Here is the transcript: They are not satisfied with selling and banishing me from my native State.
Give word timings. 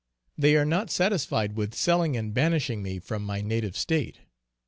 They 0.35 0.55
are 0.55 0.65
not 0.65 0.89
satisfied 0.89 1.55
with 1.55 1.75
selling 1.75 2.17
and 2.17 2.33
banishing 2.33 2.81
me 2.81 2.97
from 2.97 3.23
my 3.23 3.41
native 3.41 3.77
State. 3.77 4.21